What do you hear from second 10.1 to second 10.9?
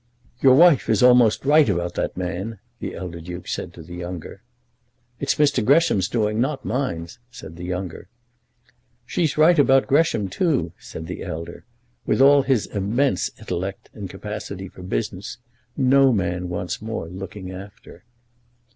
too,"